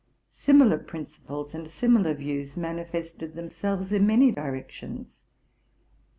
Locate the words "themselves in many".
3.35-4.31